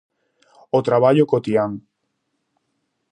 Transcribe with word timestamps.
O 0.77 0.79
traballo 0.87 1.29
cotián. 1.31 1.71